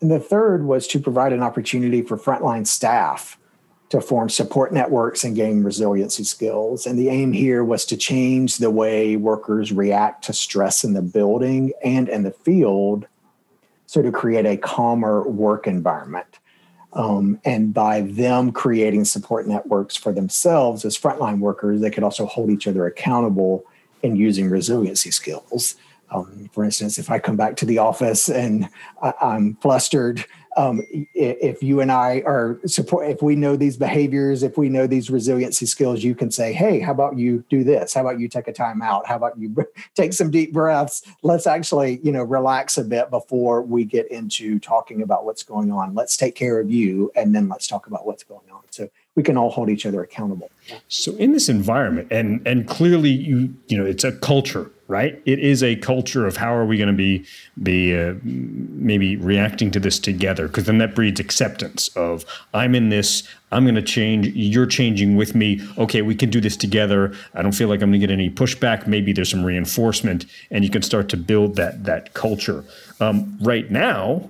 [0.00, 3.37] And the third was to provide an opportunity for frontline staff
[3.90, 6.86] to form support networks and gain resiliency skills.
[6.86, 11.02] And the aim here was to change the way workers react to stress in the
[11.02, 13.06] building and in the field,
[13.86, 16.38] so to create a calmer work environment.
[16.92, 22.26] Um, and by them creating support networks for themselves as frontline workers, they could also
[22.26, 23.64] hold each other accountable
[24.02, 25.76] in using resiliency skills.
[26.10, 28.68] Um, for instance, if I come back to the office and
[29.02, 30.24] I, am flustered,
[30.56, 30.82] um,
[31.14, 35.10] if you and I are support, if we know these behaviors, if we know these
[35.10, 37.94] resiliency skills, you can say, "Hey, how about you do this?
[37.94, 39.06] How about you take a time out?
[39.06, 39.54] How about you
[39.94, 41.02] take some deep breaths?
[41.22, 45.70] Let's actually, you know, relax a bit before we get into talking about what's going
[45.70, 45.94] on.
[45.94, 49.22] Let's take care of you, and then let's talk about what's going on." So we
[49.22, 50.50] can all hold each other accountable.
[50.88, 55.20] So in this environment, and and clearly you you know it's a culture right?
[55.26, 57.24] It is a culture of how are we going to be
[57.62, 62.24] be uh, maybe reacting to this together because then that breeds acceptance of
[62.54, 65.60] I'm in this, I'm going to change, you're changing with me.
[65.76, 67.14] Okay, we can do this together.
[67.34, 68.86] I don't feel like I'm going to get any pushback.
[68.86, 72.64] Maybe there's some reinforcement, and you can start to build that that culture.
[72.98, 74.28] Um, right now,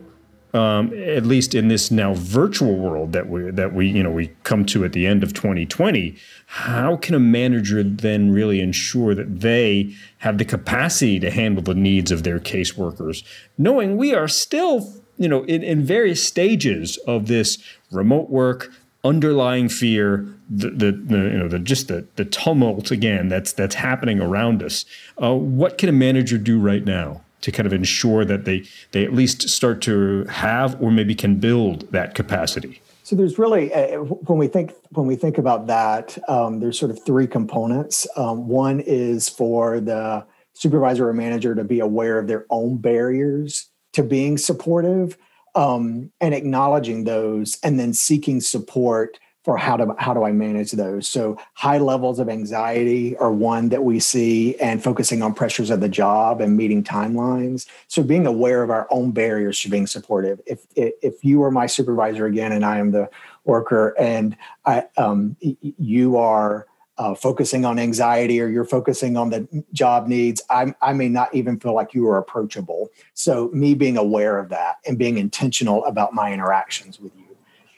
[0.54, 4.28] um, at least in this now virtual world that we that we you know we
[4.44, 9.40] come to at the end of 2020 how can a manager then really ensure that
[9.40, 13.22] they have the capacity to handle the needs of their caseworkers
[13.58, 17.58] knowing we are still you know in, in various stages of this
[17.90, 18.72] remote work
[19.04, 23.74] underlying fear the, the, the, you know the just the, the tumult again that's that's
[23.74, 24.84] happening around us?
[25.22, 29.04] Uh, what can a manager do right now to kind of ensure that they they
[29.04, 32.80] at least start to have or maybe can build that capacity.
[33.04, 36.90] So there's really uh, when we think when we think about that um, there's sort
[36.90, 38.06] of three components.
[38.16, 43.70] Um, one is for the supervisor or manager to be aware of their own barriers
[43.92, 45.16] to being supportive
[45.54, 50.72] um, and acknowledging those and then seeking support for how to how do I manage
[50.72, 51.08] those.
[51.08, 55.80] So high levels of anxiety are one that we see, and focusing on pressures of
[55.80, 57.66] the job and meeting timelines.
[57.86, 60.38] So being aware of our own barriers to being supportive.
[60.44, 63.08] If if you are my supervisor again, and I am the
[63.46, 66.66] worker, and I um, you are.
[67.00, 71.32] Uh, focusing on anxiety or you're focusing on the job needs, I, I may not
[71.32, 72.88] even feel like you are approachable.
[73.14, 77.27] So, me being aware of that and being intentional about my interactions with you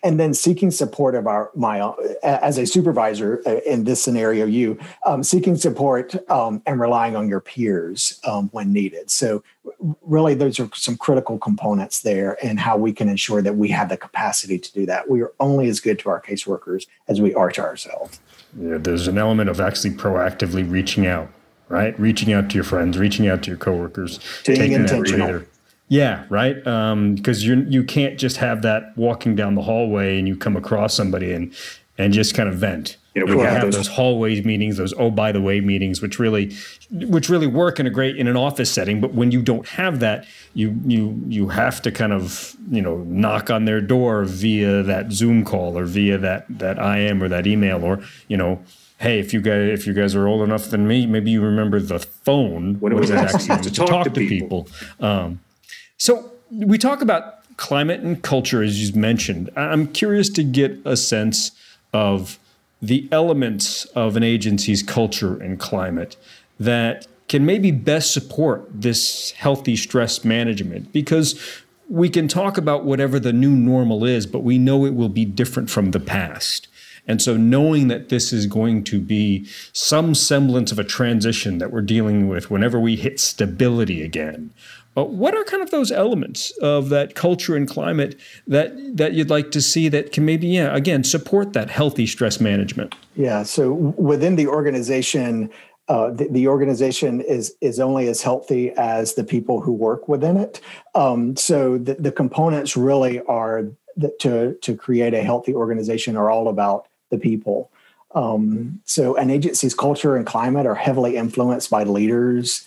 [0.02, 4.78] and then seeking support of our my as a supervisor uh, in this scenario you
[5.06, 9.10] um, seeking support um, and relying on your peers um, when needed.
[9.10, 9.42] So
[10.02, 13.88] really those are some critical components there and how we can ensure that we have
[13.88, 15.08] the capacity to do that.
[15.08, 18.20] We are only as good to our caseworkers as we are to ourselves.
[18.58, 21.30] Yeah, there's an element of actually proactively reaching out
[21.68, 21.98] right?
[22.00, 25.42] Reaching out to your friends reaching out to your coworkers Being taking intentional
[25.90, 26.54] yeah, right.
[26.54, 30.56] Because um, you you can't just have that walking down the hallway and you come
[30.56, 31.52] across somebody and
[31.98, 32.96] and just kind of vent.
[33.16, 36.54] You know, we have, those hallways meetings, those oh by the way meetings, which really,
[36.92, 39.00] which really work in a great in an office setting.
[39.00, 42.98] But when you don't have that, you you you have to kind of you know
[42.98, 47.48] knock on their door via that Zoom call or via that that IM or that
[47.48, 48.62] email or you know
[48.98, 51.80] hey, if you guys if you guys are old enough than me, maybe you remember
[51.80, 54.64] the phone when it was actually to, talk, talk to, to people.
[54.64, 55.04] people.
[55.04, 55.40] Um,
[56.01, 59.51] so we talk about climate and culture, as you mentioned.
[59.55, 61.53] I'm curious to get a sense
[61.92, 62.38] of
[62.81, 66.17] the elements of an agency's culture and climate
[66.59, 71.38] that can maybe best support this healthy stress management because
[71.90, 75.27] we can talk about whatever the new normal is, but we know it will be
[75.27, 76.67] different from the past.
[77.07, 81.73] And so, knowing that this is going to be some semblance of a transition that
[81.73, 84.53] we're dealing with whenever we hit stability again,
[84.96, 89.30] uh, what are kind of those elements of that culture and climate that that you'd
[89.30, 92.94] like to see that can maybe, yeah, again, support that healthy stress management?
[93.14, 93.44] Yeah.
[93.44, 95.50] So within the organization,
[95.88, 100.36] uh, the, the, organization is is only as healthy as the people who work within
[100.36, 100.60] it.
[100.94, 103.66] Um, so the, the components really are
[104.20, 107.70] to to create a healthy organization are all about the people.
[108.12, 112.66] Um, so an agency's culture and climate are heavily influenced by leaders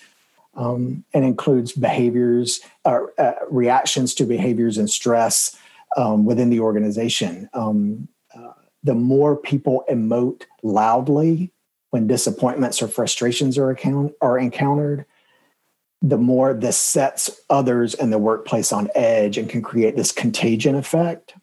[0.55, 5.57] um, and includes behaviors, uh, uh, reactions to behaviors and stress
[5.97, 7.49] um, within the organization.
[7.53, 11.51] Um, uh, the more people emote loudly
[11.91, 15.05] when disappointments or frustrations are, account- are encountered,
[16.01, 20.75] the more this sets others in the workplace on edge and can create this contagion
[20.75, 21.35] effect.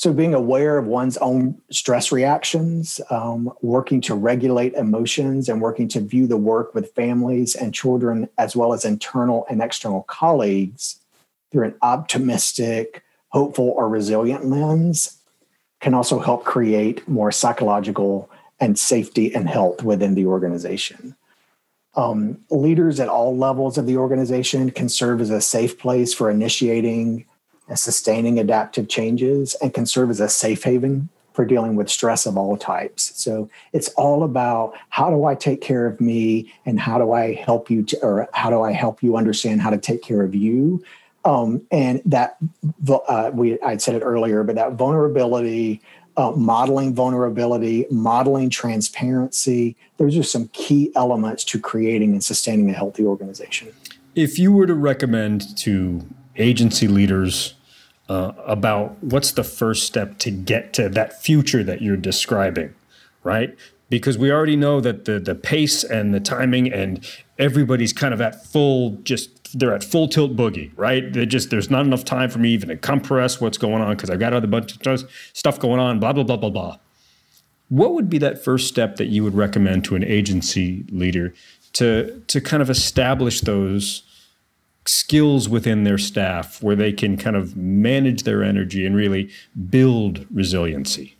[0.00, 5.88] So, being aware of one's own stress reactions, um, working to regulate emotions, and working
[5.88, 11.00] to view the work with families and children, as well as internal and external colleagues,
[11.52, 15.18] through an optimistic, hopeful, or resilient lens
[15.80, 21.14] can also help create more psychological and safety and health within the organization.
[21.94, 26.30] Um, leaders at all levels of the organization can serve as a safe place for
[26.30, 27.26] initiating
[27.76, 32.36] sustaining adaptive changes and can serve as a safe haven for dealing with stress of
[32.36, 33.12] all types.
[33.20, 37.34] So it's all about how do I take care of me and how do I
[37.34, 40.34] help you to, or how do I help you understand how to take care of
[40.34, 40.82] you.
[41.24, 42.38] Um, and that
[42.88, 45.82] uh, we I said it earlier, but that vulnerability,
[46.16, 52.72] uh, modeling vulnerability, modeling transparency, those are some key elements to creating and sustaining a
[52.72, 53.68] healthy organization.
[54.14, 56.04] If you were to recommend to
[56.36, 57.54] agency leaders
[58.10, 62.74] uh, about what's the first step to get to that future that you're describing,
[63.22, 63.56] right?
[63.88, 67.08] Because we already know that the the pace and the timing and
[67.38, 71.12] everybody's kind of at full just they're at full tilt boogie, right?
[71.12, 74.10] They just there's not enough time for me even to compress what's going on because
[74.10, 76.78] I've got other bunch of stuff going on, blah blah blah blah blah.
[77.68, 81.32] What would be that first step that you would recommend to an agency leader
[81.74, 84.02] to to kind of establish those
[84.86, 89.30] skills within their staff where they can kind of manage their energy and really
[89.68, 91.16] build resiliency?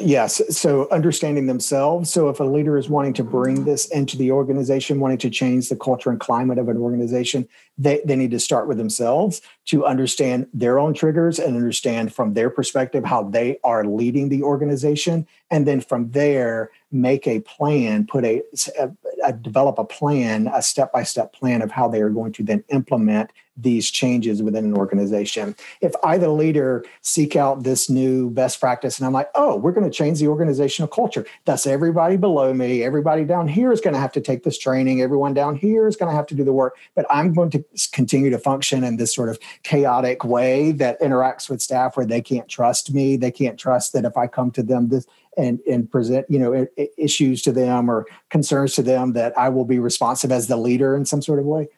[0.00, 0.42] Yes.
[0.56, 2.12] So understanding themselves.
[2.12, 5.68] So if a leader is wanting to bring this into the organization, wanting to change
[5.68, 7.48] the culture and climate of an organization,
[7.78, 12.34] they, they need to start with themselves to understand their own triggers and understand from
[12.34, 15.26] their perspective how they are leading the organization.
[15.50, 18.42] And then from there, make a plan, put a,
[18.78, 18.90] a,
[19.24, 22.42] a develop a plan, a step by step plan of how they are going to
[22.42, 25.54] then implement these changes within an organization.
[25.80, 29.72] If I, the leader, seek out this new best practice and I'm like, oh, we're
[29.72, 31.26] going to change the organizational culture.
[31.44, 35.02] Thus, everybody below me, everybody down here is going to have to take this training.
[35.02, 36.76] Everyone down here is going to have to do the work.
[36.94, 41.48] But I'm going to continue to function in this sort of chaotic way that interacts
[41.48, 43.16] with staff where they can't trust me.
[43.16, 45.06] They can't trust that if I come to them this
[45.36, 46.66] and and present you know
[46.96, 50.96] issues to them or concerns to them that I will be responsive as the leader
[50.96, 51.68] in some sort of way.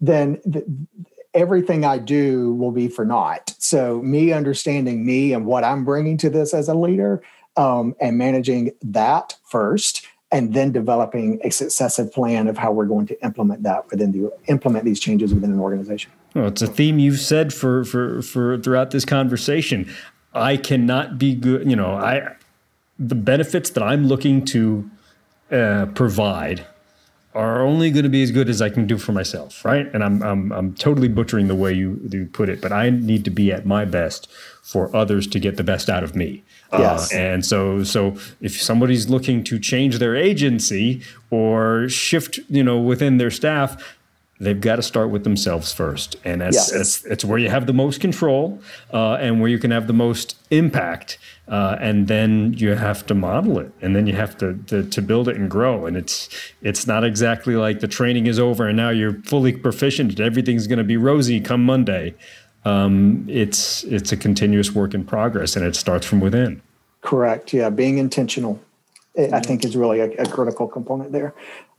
[0.00, 0.64] Then the,
[1.34, 3.54] everything I do will be for naught.
[3.58, 7.22] So me understanding me and what I'm bringing to this as a leader
[7.56, 13.06] um, and managing that first and then developing a successive plan of how we're going
[13.06, 16.10] to implement that within the implement these changes within an organization.
[16.34, 19.90] Well, it's a theme you've said for for for throughout this conversation.
[20.34, 21.68] I cannot be good.
[21.68, 22.36] You know, I
[22.98, 24.90] the benefits that I'm looking to
[25.50, 26.66] uh, provide
[27.34, 29.86] are only going to be as good as I can do for myself, right?
[29.94, 33.24] And I'm I'm I'm totally butchering the way you you put it, but I need
[33.24, 34.30] to be at my best
[34.62, 36.42] for others to get the best out of me.
[36.72, 37.12] Yes.
[37.12, 42.78] Uh, and so, so if somebody's looking to change their agency or shift, you know,
[42.78, 43.96] within their staff,
[44.40, 46.70] they've got to start with themselves first, and that's yes.
[46.70, 48.60] that's, that's where you have the most control
[48.92, 51.18] uh, and where you can have the most impact.
[51.48, 55.00] Uh, and then you have to model it, and then you have to, to, to
[55.00, 55.86] build it and grow.
[55.86, 56.28] And it's
[56.60, 60.78] it's not exactly like the training is over and now you're fully proficient everything's going
[60.78, 62.14] to be rosy come Monday.
[62.68, 66.62] Um, it's it's a continuous work in progress, and it starts from within.
[67.00, 67.52] Correct.
[67.52, 68.60] Yeah, being intentional,
[69.16, 71.34] I think, is really a, a critical component there.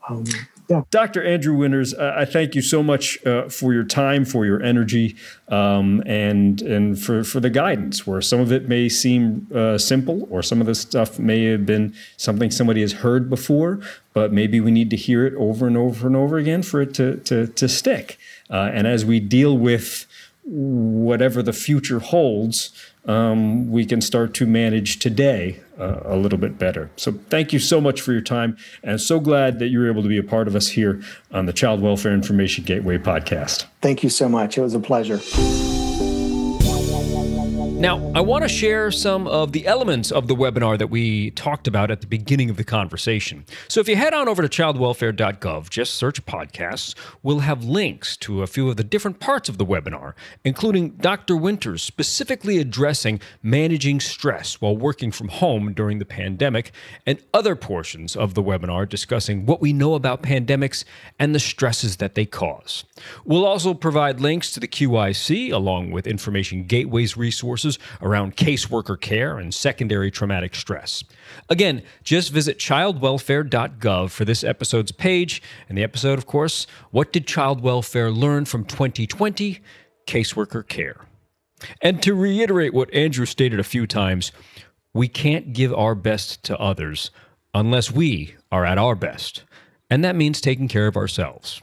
[0.07, 0.23] Um,
[0.69, 0.83] yeah.
[0.91, 1.23] Dr.
[1.23, 5.15] Andrew Winters, uh, I thank you so much uh, for your time, for your energy,
[5.47, 8.07] um, and and for, for the guidance.
[8.07, 11.65] Where some of it may seem uh, simple, or some of the stuff may have
[11.65, 13.79] been something somebody has heard before,
[14.13, 16.93] but maybe we need to hear it over and over and over again for it
[16.95, 18.17] to to, to stick.
[18.49, 20.07] Uh, and as we deal with
[20.49, 22.71] whatever the future holds,
[23.05, 26.89] um, we can start to manage today uh, a little bit better.
[26.95, 30.03] So, thank you so much for your time, and so glad that you were able
[30.03, 33.65] to be a part of us here on the Child Welfare Information Gateway podcast.
[33.81, 34.57] Thank you so much.
[34.57, 35.19] It was a pleasure.
[37.79, 41.65] Now, I want to share some of the elements of the webinar that we talked
[41.65, 43.45] about at the beginning of the conversation.
[43.69, 48.43] So, if you head on over to childwelfare.gov, just search podcasts, we'll have links to
[48.43, 50.13] a few of the different parts of the webinar,
[50.43, 51.37] including Dr.
[51.37, 56.73] Winters specifically addressing managing stress while working from home during the pandemic,
[57.05, 60.83] and other portions of the webinar discussing what we know about pandemics
[61.17, 62.83] and the stresses that they cause.
[63.23, 68.99] We'll also provide links to the QIC along with Information Gateways resources resources around caseworker
[68.99, 71.03] care and secondary traumatic stress.
[71.49, 75.41] Again, just visit childwelfare.gov for this episode's page.
[75.67, 79.59] And the episode, of course, What Did Child Welfare Learn from 2020?
[80.07, 81.05] Caseworker Care.
[81.81, 84.31] And to reiterate what Andrew stated a few times,
[84.93, 87.11] we can't give our best to others
[87.53, 89.43] unless we are at our best.
[89.89, 91.61] And that means taking care of ourselves.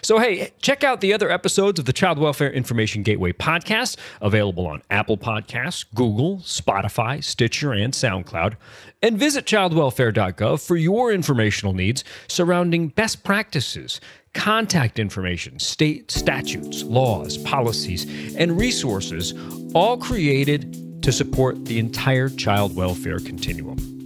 [0.00, 4.66] So, hey, check out the other episodes of the Child Welfare Information Gateway podcast, available
[4.66, 8.54] on Apple Podcasts, Google, Spotify, Stitcher, and SoundCloud.
[9.02, 14.00] And visit childwelfare.gov for your informational needs surrounding best practices,
[14.34, 19.34] contact information, state statutes, laws, policies, and resources,
[19.74, 24.01] all created to support the entire child welfare continuum.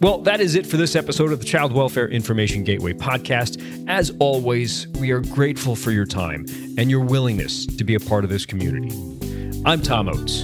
[0.00, 3.60] Well, that is it for this episode of the Child Welfare Information Gateway podcast.
[3.88, 6.46] As always, we are grateful for your time
[6.78, 8.94] and your willingness to be a part of this community.
[9.66, 10.42] I'm Tom Oates.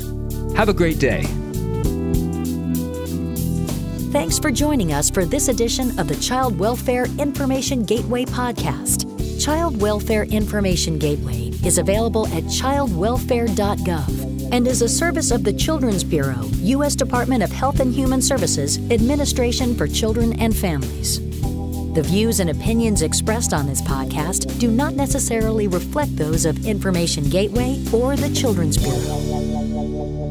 [0.56, 1.22] Have a great day.
[4.10, 9.04] Thanks for joining us for this edition of the Child Welfare Information Gateway podcast.
[9.44, 16.04] Child Welfare Information Gateway is available at childwelfare.gov and is a service of the Children's
[16.04, 16.94] Bureau, U.S.
[16.94, 21.18] Department of Health and Human Services, Administration for Children and Families.
[21.94, 27.28] The views and opinions expressed on this podcast do not necessarily reflect those of Information
[27.30, 30.23] Gateway or the Children's Bureau.